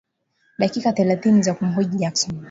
[0.57, 2.39] dakika thelathini za kumhoji Jackson